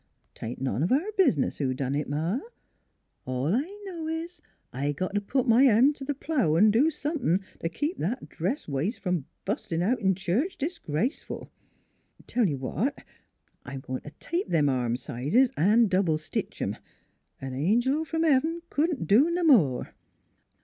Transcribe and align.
"'Tain't 0.33 0.59
none 0.59 0.81
of 0.81 0.91
our 0.91 1.11
bizniz 1.15 1.57
who 1.57 1.75
done 1.75 1.93
it, 1.93 2.09
Ma. 2.09 2.39
All 3.25 3.53
I 3.53 3.69
know 3.85 4.07
is 4.07 4.41
I've 4.73 4.95
got 4.95 5.13
t' 5.13 5.19
put 5.19 5.47
my 5.47 5.61
hand 5.65 5.95
t' 5.95 6.03
th' 6.03 6.19
plough 6.19 6.55
an' 6.57 6.71
do 6.71 6.89
somethin' 6.89 7.43
t' 7.61 7.69
keep 7.69 7.99
that 7.99 8.27
dress 8.27 8.67
wai 8.67 8.85
st 8.89 8.97
from 9.03 9.25
bustin' 9.45 9.83
out 9.83 9.99
NEIGHBORS 9.99 10.09
53 10.09 10.09
in 10.09 10.15
church 10.15 10.57
disgraceful. 10.57 11.51
Tell 12.25 12.47
you 12.47 12.57
what, 12.57 13.03
I'm 13.63 13.81
goin' 13.81 14.01
t' 14.01 14.09
tape 14.19 14.47
them 14.47 14.69
arm 14.69 14.97
sizes 14.97 15.51
an' 15.55 15.85
double 15.85 16.17
stitch 16.17 16.63
'em. 16.63 16.77
An 17.39 17.53
angel 17.53 18.03
f'om 18.03 18.23
heaven 18.23 18.61
couldn't 18.71 19.05
do 19.05 19.29
no 19.29 19.43
more." 19.43 19.93